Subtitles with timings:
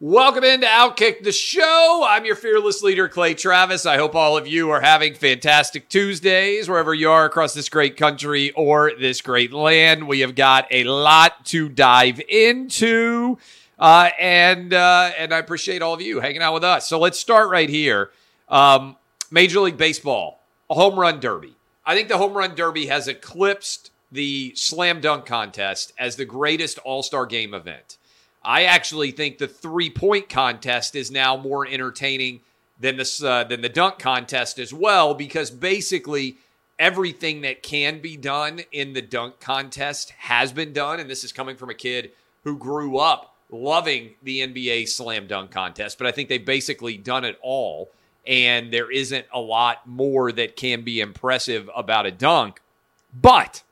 [0.00, 2.04] Welcome into Outkick the Show.
[2.04, 3.86] I'm your fearless leader, Clay Travis.
[3.86, 7.96] I hope all of you are having fantastic Tuesdays wherever you are across this great
[7.96, 10.08] country or this great land.
[10.08, 13.38] We have got a lot to dive into.
[13.78, 16.88] Uh, and uh, and I appreciate all of you hanging out with us.
[16.88, 18.10] So let's start right here.
[18.48, 18.96] Um,
[19.30, 21.54] Major League Baseball, a home run derby.
[21.86, 26.78] I think the home run derby has eclipsed the slam dunk contest as the greatest
[26.78, 27.96] all star game event.
[28.44, 32.40] I actually think the three point contest is now more entertaining
[32.78, 36.36] than the uh, than the dunk contest as well because basically
[36.78, 41.32] everything that can be done in the dunk contest has been done, and this is
[41.32, 42.10] coming from a kid
[42.42, 45.98] who grew up loving the NBA slam dunk contest.
[45.98, 47.90] But I think they've basically done it all
[48.26, 52.60] and there isn't a lot more that can be impressive about a dunk.
[53.12, 53.62] But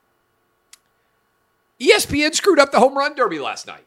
[1.80, 3.84] ESPN screwed up the home run derby last night.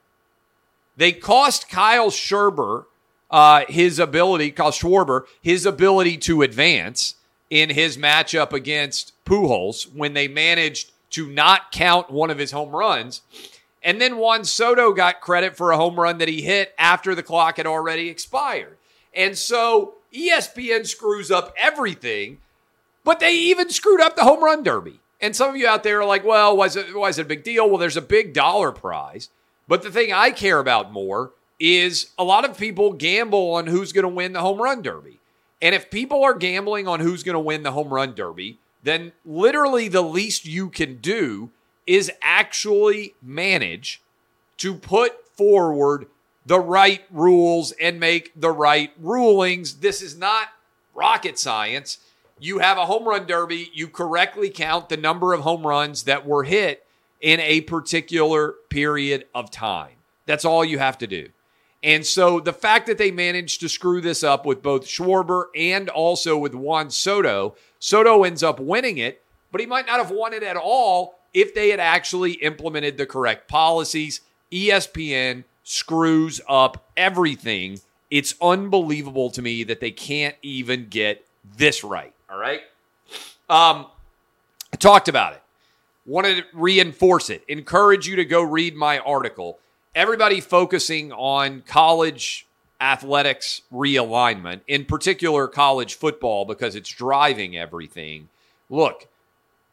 [0.97, 2.85] They cost Kyle Schwarber
[3.29, 7.15] uh, his ability, Kyle Schwarber, his ability to advance
[7.49, 12.75] in his matchup against Pujols when they managed to not count one of his home
[12.75, 13.21] runs.
[13.83, 17.23] And then Juan Soto got credit for a home run that he hit after the
[17.23, 18.77] clock had already expired.
[19.13, 22.39] And so ESPN screws up everything,
[23.03, 24.99] but they even screwed up the home run derby.
[25.21, 27.25] And some of you out there are like, well, is it, why is it a
[27.25, 27.69] big deal?
[27.69, 29.30] Well, there's a big dollar prize.
[29.67, 33.91] But the thing I care about more is a lot of people gamble on who's
[33.91, 35.19] going to win the home run derby.
[35.61, 39.13] And if people are gambling on who's going to win the home run derby, then
[39.25, 41.49] literally the least you can do
[41.87, 44.02] is actually manage
[44.58, 46.08] to put forward
[46.45, 49.76] the right rules and make the right rulings.
[49.76, 50.49] This is not
[50.93, 51.97] rocket science.
[52.39, 56.26] You have a home run derby, you correctly count the number of home runs that
[56.26, 56.84] were hit
[57.25, 59.95] in a particular period of time.
[60.27, 61.30] That's all you have to do.
[61.81, 65.89] And so the fact that they managed to screw this up with both Schwarber and
[65.89, 70.33] also with Juan Soto, Soto ends up winning it, but he might not have won
[70.33, 74.21] it at all if they had actually implemented the correct policies.
[74.52, 77.80] ESPN screws up everything.
[78.11, 81.25] It's unbelievable to me that they can't even get
[81.58, 82.14] this right.
[82.30, 82.61] All right.
[83.49, 83.87] Um,
[84.71, 85.41] I talked about it.
[86.05, 87.43] Wanted to reinforce it.
[87.48, 89.60] Encourage you to go read my article.
[89.95, 92.45] Everybody focusing on college
[92.80, 98.30] athletics realignment, in particular college football, because it's driving everything.
[98.70, 99.08] Look,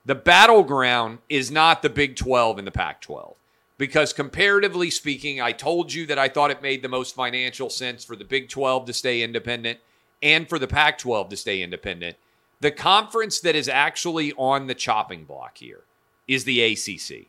[0.04, 3.34] the battleground is not the Big 12 and the Pac 12
[3.78, 8.04] because comparatively speaking, I told you that I thought it made the most financial sense
[8.04, 9.80] for the Big 12 to stay independent
[10.22, 12.16] and for the Pac 12 to stay independent.
[12.60, 15.80] The conference that is actually on the chopping block here
[16.28, 17.26] is the ACC.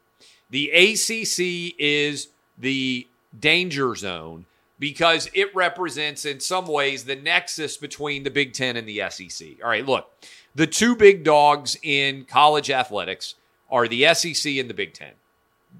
[0.50, 2.28] The ACC is
[2.58, 3.08] the
[3.40, 4.46] danger zone
[4.80, 9.48] because it represents, in some ways, the nexus between the Big Ten and the SEC.
[9.64, 10.10] All right, look,
[10.56, 13.36] the two big dogs in college athletics
[13.72, 15.14] are the SEC and the Big Ten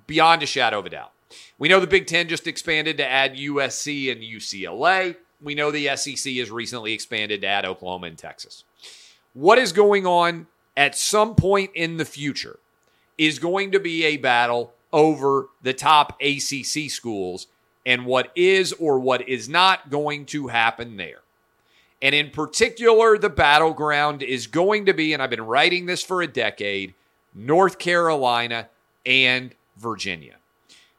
[0.08, 1.12] beyond a shadow of a doubt.
[1.60, 5.16] We know the Big Ten just expanded to add USC and UCLA.
[5.42, 8.64] We know the SEC has recently expanded to add Oklahoma and Texas.
[9.34, 10.48] What is going on
[10.78, 12.60] at some point in the future
[13.18, 17.48] is going to be a battle over the top ACC schools
[17.86, 21.22] and what is or what is not going to happen there.
[22.02, 26.22] And in particular, the battleground is going to be, and I've been writing this for
[26.22, 26.94] a decade,
[27.34, 28.70] North Carolina
[29.06, 30.36] and Virginia.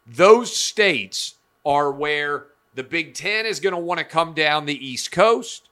[0.06, 4.86] Those states are where the Big Ten is going to want to come down the
[4.86, 5.68] East Coast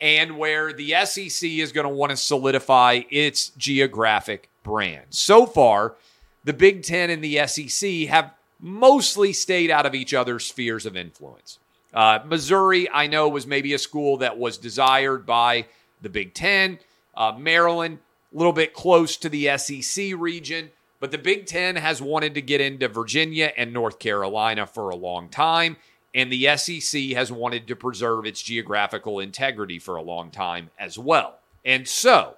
[0.00, 5.06] and where the SEC is going to want to solidify its geographic brand.
[5.10, 5.94] So far,
[6.42, 10.96] the Big Ten and the SEC have mostly stayed out of each other's spheres of
[10.96, 11.60] influence.
[11.92, 15.66] Uh, Missouri, I know, was maybe a school that was desired by
[16.02, 16.80] the Big Ten.
[17.16, 18.00] Uh, Maryland,
[18.34, 20.70] a little bit close to the SEC region.
[20.98, 24.96] But the Big Ten has wanted to get into Virginia and North Carolina for a
[24.96, 25.76] long time.
[26.14, 30.98] And the SEC has wanted to preserve its geographical integrity for a long time as
[30.98, 31.38] well.
[31.64, 32.36] And so,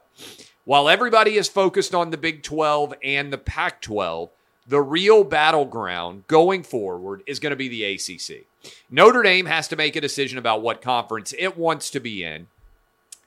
[0.67, 4.31] while everybody is focused on the Big 12 and the Pac 12,
[4.67, 8.47] the real battleground going forward is going to be the ACC.
[8.91, 12.49] Notre Dame has to make a decision about what conference it wants to be in.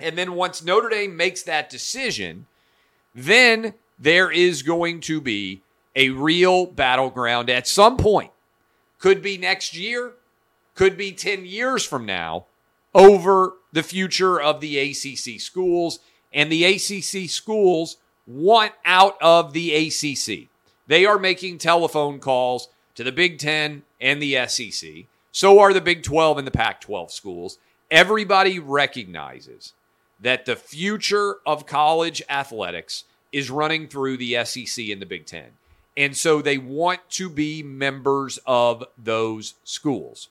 [0.01, 2.45] And then once Notre Dame makes that decision,
[3.15, 5.61] then there is going to be
[5.95, 8.31] a real battleground at some point.
[8.99, 10.11] Could be next year,
[10.75, 12.47] could be 10 years from now
[12.93, 15.99] over the future of the ACC schools.
[16.33, 17.97] And the ACC schools
[18.27, 20.49] want out of the ACC.
[20.87, 25.05] They are making telephone calls to the Big Ten and the SEC.
[25.31, 27.57] So are the Big 12 and the Pac 12 schools.
[27.91, 29.73] Everybody recognizes
[30.19, 35.51] that the future of college athletics is running through the SEC and the Big Ten.
[35.95, 40.29] And so they want to be members of those schools.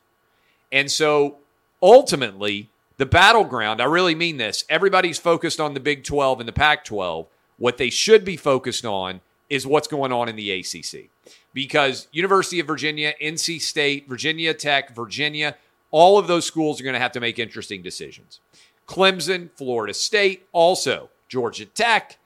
[0.70, 1.36] And so
[1.82, 2.68] ultimately,
[2.98, 6.84] the battleground, I really mean this, everybody's focused on the Big 12 and the Pac
[6.84, 7.26] 12.
[7.56, 11.08] What they should be focused on is what's going on in the ACC.
[11.54, 15.56] Because University of Virginia, NC State, Virginia Tech, Virginia,
[15.90, 18.40] all of those schools are going to have to make interesting decisions.
[18.86, 22.18] Clemson, Florida State, also Georgia Tech.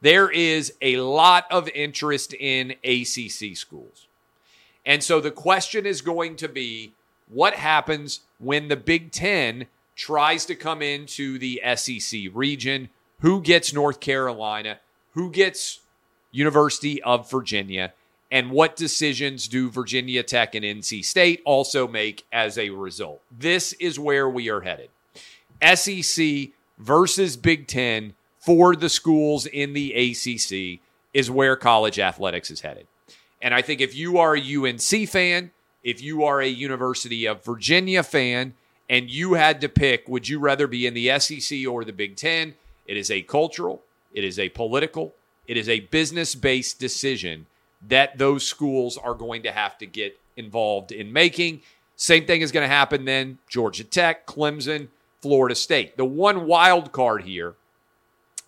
[0.00, 4.06] There is a lot of interest in ACC schools.
[4.86, 6.92] And so the question is going to be
[7.28, 9.66] what happens when the Big Ten
[10.00, 12.88] tries to come into the SEC region?
[13.20, 14.80] Who gets North Carolina?
[15.12, 15.80] Who gets
[16.32, 17.92] University of Virginia?
[18.30, 23.20] And what decisions do Virginia Tech and NC State also make as a result?
[23.30, 24.88] This is where we are headed.
[25.62, 26.48] SEC
[26.78, 30.80] versus Big Ten for the schools in the ACC
[31.12, 32.86] is where college athletics is headed.
[33.42, 35.50] And I think if you are a UNC fan,
[35.84, 38.54] if you are a University of Virginia fan,
[38.90, 42.16] and you had to pick, would you rather be in the SEC or the Big
[42.16, 42.54] Ten?
[42.86, 43.82] It is a cultural,
[44.12, 45.14] it is a political,
[45.46, 47.46] it is a business based decision
[47.86, 51.62] that those schools are going to have to get involved in making.
[51.94, 54.88] Same thing is going to happen then Georgia Tech, Clemson,
[55.22, 55.96] Florida State.
[55.96, 57.54] The one wild card here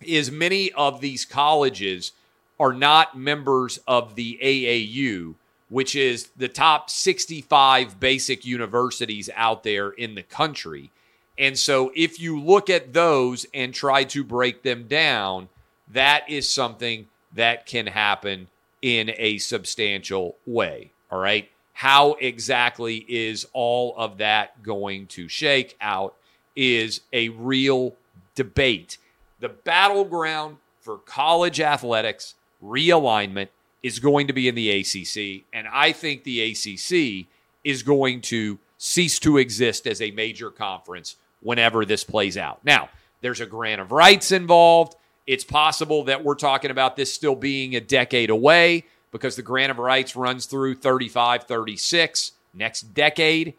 [0.01, 2.11] is many of these colleges
[2.59, 5.35] are not members of the AAU,
[5.73, 10.91] which is the top 65 basic universities out there in the country.
[11.35, 15.49] And so if you look at those and try to break them down,
[15.91, 18.49] that is something that can happen
[18.83, 20.91] in a substantial way.
[21.11, 21.49] All right.
[21.73, 26.13] How exactly is all of that going to shake out
[26.55, 27.95] is a real
[28.35, 28.99] debate.
[29.39, 33.47] The battleground for college athletics realignment
[33.83, 35.45] is going to be in the ACC.
[35.53, 37.27] And I think the ACC
[37.63, 42.63] is going to cease to exist as a major conference whenever this plays out.
[42.63, 42.89] Now,
[43.21, 44.95] there's a grant of rights involved.
[45.27, 49.71] It's possible that we're talking about this still being a decade away because the grant
[49.71, 53.53] of rights runs through 35, 36 next decade.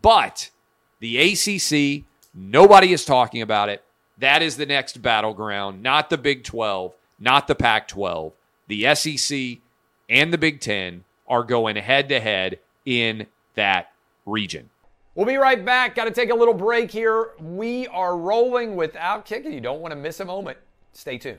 [0.00, 0.50] But
[1.00, 2.04] the ACC
[2.34, 3.82] Nobody is talking about it.
[4.18, 8.32] That is the next battleground, not the Big 12, not the Pac 12.
[8.68, 9.58] The SEC
[10.10, 13.92] and the Big 10 are going head to head in that
[14.26, 14.68] region.
[15.14, 15.94] We'll be right back.
[15.94, 17.30] Got to take a little break here.
[17.40, 19.52] We are rolling without kicking.
[19.52, 20.58] You don't want to miss a moment.
[20.92, 21.38] Stay tuned.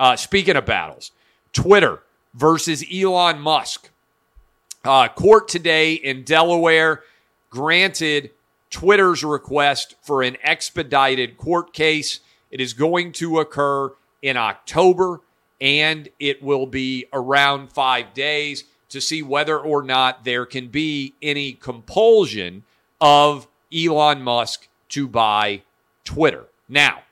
[0.00, 1.12] Uh, speaking of battles,
[1.52, 2.00] Twitter
[2.32, 3.90] versus Elon Musk.
[4.82, 7.02] Uh, court today in Delaware
[7.50, 8.30] granted
[8.70, 12.20] Twitter's request for an expedited court case.
[12.50, 13.92] It is going to occur
[14.22, 15.20] in October
[15.60, 21.12] and it will be around five days to see whether or not there can be
[21.20, 22.62] any compulsion
[23.02, 25.60] of Elon Musk to buy
[26.04, 26.46] Twitter.
[26.70, 27.02] Now,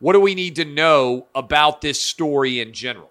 [0.00, 3.10] what do we need to know about this story in general?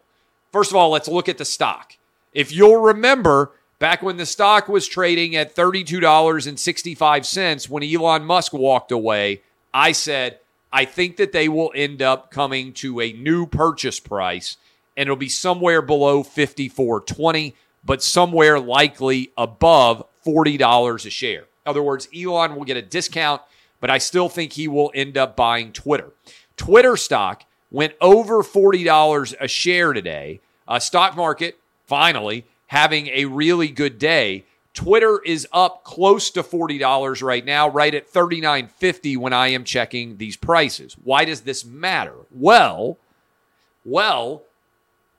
[0.52, 1.94] First of all, let's look at the stock.
[2.34, 8.92] If you'll remember, back when the stock was trading at $32.65 when Elon Musk walked
[8.92, 10.40] away, I said,
[10.72, 14.58] I think that they will end up coming to a new purchase price
[14.96, 17.54] and it'll be somewhere below 54.20,
[17.86, 21.42] but somewhere likely above $40 a share.
[21.42, 23.42] In other words, Elon will get a discount,
[23.80, 26.14] but I still think he will end up buying Twitter.
[26.58, 30.42] Twitter stock went over $40 a share today.
[30.68, 34.46] Uh, stock market finally having a really good day.
[34.74, 40.18] Twitter is up close to $40 right now, right at $39.50 when I am checking
[40.18, 40.96] these prices.
[41.04, 42.14] Why does this matter?
[42.32, 42.98] Well,
[43.86, 44.44] well,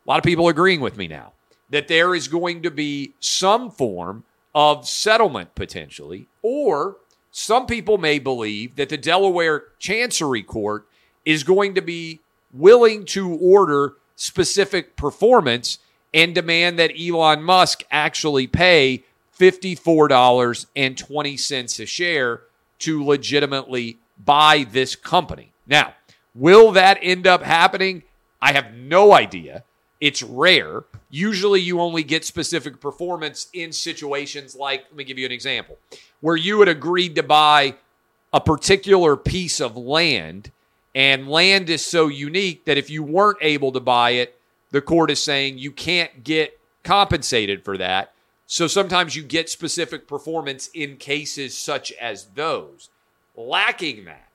[0.06, 1.32] a lot of people agreeing with me now
[1.70, 6.96] that there is going to be some form of settlement potentially, or
[7.30, 10.86] some people may believe that the Delaware Chancery Court
[11.28, 12.20] is going to be
[12.54, 15.78] willing to order specific performance
[16.14, 19.04] and demand that Elon Musk actually pay
[19.38, 22.40] $54.20 a share
[22.78, 25.52] to legitimately buy this company.
[25.66, 25.92] Now,
[26.34, 28.04] will that end up happening?
[28.40, 29.64] I have no idea.
[30.00, 30.84] It's rare.
[31.10, 35.76] Usually, you only get specific performance in situations like, let me give you an example,
[36.20, 37.74] where you had agreed to buy
[38.32, 40.52] a particular piece of land,
[40.98, 44.36] and land is so unique that if you weren't able to buy it,
[44.72, 48.12] the court is saying you can't get compensated for that.
[48.48, 52.88] So sometimes you get specific performance in cases such as those.
[53.36, 54.28] Lacking that,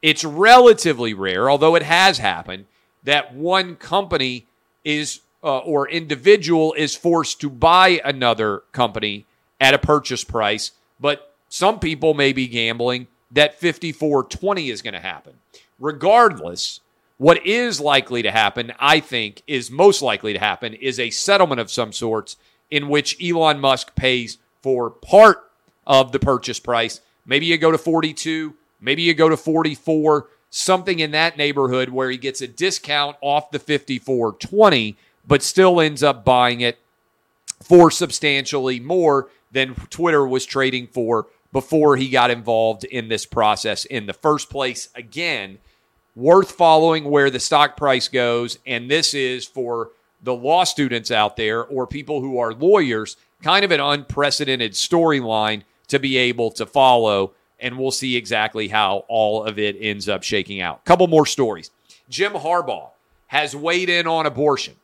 [0.00, 2.66] it's relatively rare, although it has happened,
[3.02, 4.46] that one company
[4.84, 9.26] is uh, or individual is forced to buy another company
[9.60, 15.00] at a purchase price, but some people may be gambling that 5420 is going to
[15.00, 15.34] happen.
[15.78, 16.80] Regardless,
[17.18, 21.60] what is likely to happen, I think, is most likely to happen is a settlement
[21.60, 22.36] of some sorts
[22.70, 25.50] in which Elon Musk pays for part
[25.86, 27.00] of the purchase price.
[27.24, 32.10] Maybe you go to 42, maybe you go to 44, something in that neighborhood where
[32.10, 36.78] he gets a discount off the 5420 but still ends up buying it
[37.62, 43.84] for substantially more than Twitter was trading for before he got involved in this process
[43.84, 44.88] in the first place.
[44.94, 45.58] Again,
[46.18, 48.58] worth following where the stock price goes.
[48.66, 53.64] And this is for the law students out there or people who are lawyers, kind
[53.64, 57.32] of an unprecedented storyline to be able to follow.
[57.60, 60.84] And we'll see exactly how all of it ends up shaking out.
[60.84, 61.70] Couple more stories.
[62.08, 62.90] Jim Harbaugh
[63.28, 64.74] has weighed in on abortion.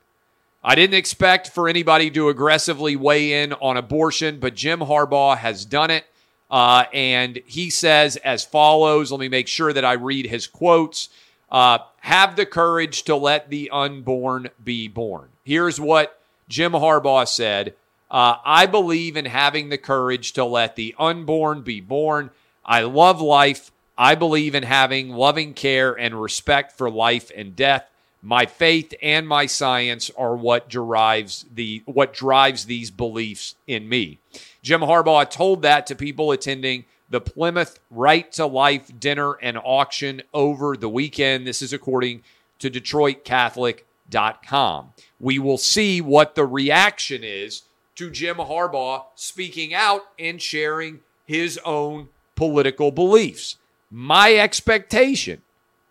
[0.63, 5.65] I didn't expect for anybody to aggressively weigh in on abortion, but Jim Harbaugh has
[5.65, 6.05] done it.
[6.51, 11.09] Uh, and he says as follows let me make sure that I read his quotes.
[11.55, 15.29] Uh, have the courage to let the unborn be born.
[15.45, 17.75] Here's what Jim Harbaugh said
[18.11, 22.31] uh, I believe in having the courage to let the unborn be born.
[22.65, 23.71] I love life.
[23.97, 27.89] I believe in having loving care and respect for life and death.
[28.21, 34.19] My faith and my science are what drives the what drives these beliefs in me.
[34.61, 40.23] Jim Harbaugh told that to people attending the Plymouth Right to Life dinner and auction
[40.35, 41.47] over the weekend.
[41.47, 42.25] This is according
[42.59, 44.93] to DetroitCatholic.com.
[45.21, 47.63] We will see what the reaction is
[47.95, 53.59] to Jim Harbaugh speaking out and sharing his own political beliefs.
[53.93, 55.41] My expectation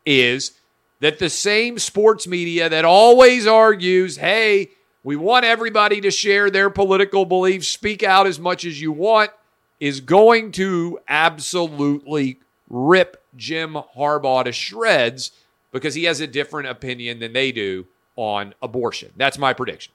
[0.05, 0.59] is
[0.99, 4.71] that the same sports media that always argues, hey,
[5.05, 9.31] we want everybody to share their political beliefs, speak out as much as you want,
[9.83, 15.33] is going to absolutely rip Jim Harbaugh to shreds
[15.73, 17.85] because he has a different opinion than they do
[18.15, 19.11] on abortion.
[19.17, 19.91] That's my prediction.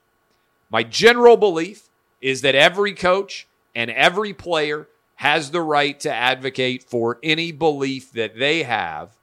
[0.69, 1.89] My general belief
[2.21, 8.11] is that every coach and every player has the right to advocate for any belief
[8.11, 9.17] that they have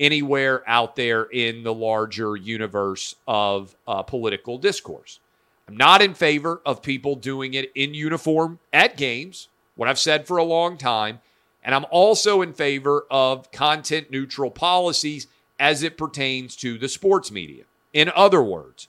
[0.00, 5.20] anywhere out there in the larger universe of uh, political discourse.
[5.68, 9.46] I'm not in favor of people doing it in uniform at games,
[9.78, 11.20] what I've said for a long time.
[11.62, 17.30] And I'm also in favor of content neutral policies as it pertains to the sports
[17.30, 17.62] media.
[17.92, 18.88] In other words,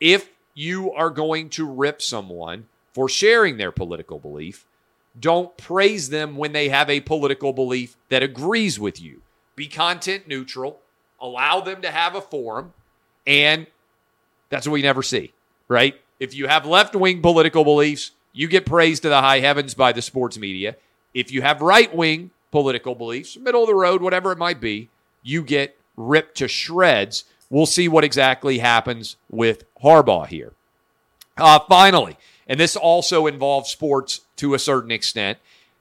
[0.00, 4.66] if you are going to rip someone for sharing their political belief,
[5.18, 9.22] don't praise them when they have a political belief that agrees with you
[9.54, 10.80] be content neutral,
[11.20, 12.72] allow them to have a forum,
[13.24, 13.68] and
[14.48, 15.32] that's what we never see,
[15.68, 15.94] right?
[16.18, 19.92] If you have left wing political beliefs, you get praised to the high heavens by
[19.92, 20.76] the sports media.
[21.14, 24.90] If you have right wing political beliefs, middle of the road, whatever it might be,
[25.22, 27.24] you get ripped to shreds.
[27.48, 30.52] We'll see what exactly happens with Harbaugh here.
[31.36, 35.38] Uh, finally, and this also involves sports to a certain extent,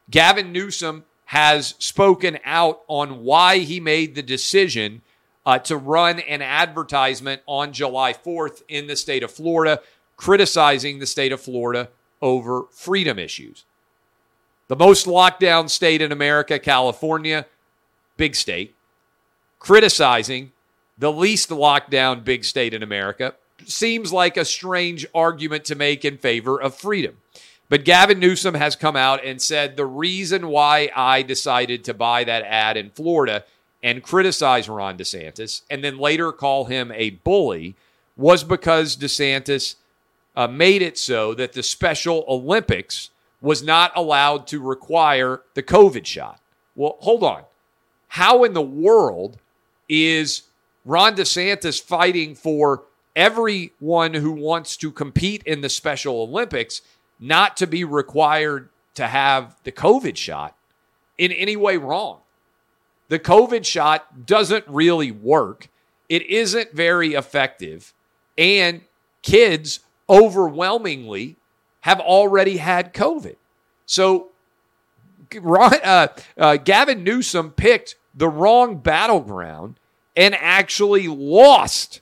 [0.10, 5.02] Gavin Newsom has spoken out on why he made the decision
[5.46, 9.82] uh, to run an advertisement on July 4th in the state of Florida,
[10.16, 11.90] criticizing the state of Florida
[12.24, 13.66] over freedom issues.
[14.70, 17.46] The most lockdown state in America, California,
[18.18, 18.74] big state,
[19.60, 20.54] criticizing
[20.98, 26.18] the least lockdown big state in America, seems like a strange argument to make in
[26.18, 27.18] favor of freedom.
[27.70, 32.24] But Gavin Newsom has come out and said the reason why I decided to buy
[32.24, 33.44] that ad in Florida
[33.82, 37.76] and criticize Ron DeSantis and then later call him a bully
[38.16, 39.76] was because DeSantis
[40.36, 43.10] uh, made it so that the Special Olympics
[43.42, 46.40] was not allowed to require the COVID shot.
[46.76, 47.44] Well, hold on.
[48.08, 49.38] How in the world
[49.90, 50.44] is
[50.86, 52.84] Ron DeSantis fighting for
[53.16, 56.82] everyone who wants to compete in the Special Olympics
[57.20, 60.56] not to be required to have the COVID shot
[61.18, 62.20] in any way wrong?
[63.10, 65.68] The COVID shot doesn't really work.
[66.10, 67.94] It isn't very effective.
[68.38, 68.82] And
[69.22, 71.38] kids overwhelmingly
[71.82, 73.36] have already had COVID.
[73.86, 74.30] So
[75.46, 76.08] uh,
[76.38, 79.76] uh, Gavin Newsom picked the wrong battleground
[80.16, 82.02] and actually lost.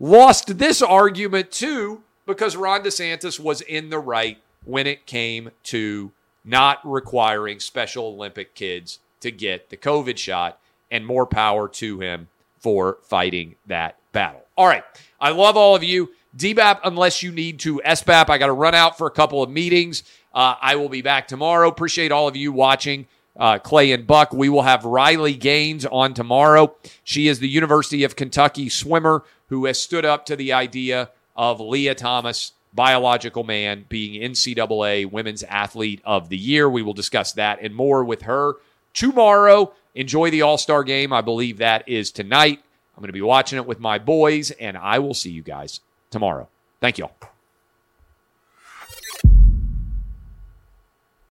[0.00, 6.12] Lost this argument too because Ron DeSantis was in the right when it came to
[6.44, 12.28] not requiring Special Olympic kids to get the COVID shot, and more power to him
[12.58, 14.42] for fighting that battle.
[14.56, 14.84] All right.
[15.20, 16.10] I love all of you.
[16.38, 19.50] DBAP, unless you need to SBAP, I got to run out for a couple of
[19.50, 20.04] meetings.
[20.32, 21.68] Uh, I will be back tomorrow.
[21.68, 23.08] Appreciate all of you watching.
[23.36, 24.32] Uh, Clay and Buck.
[24.32, 26.76] We will have Riley Gaines on tomorrow.
[27.02, 31.60] She is the University of Kentucky swimmer who has stood up to the idea of
[31.60, 36.70] Lia Thomas, biological man, being NCAA Women's Athlete of the Year.
[36.70, 38.54] We will discuss that and more with her
[38.94, 39.72] tomorrow.
[39.96, 41.12] Enjoy the All Star game.
[41.12, 42.62] I believe that is tonight.
[42.96, 45.80] I'm going to be watching it with my boys, and I will see you guys
[46.10, 46.48] tomorrow.
[46.80, 47.37] Thank you all.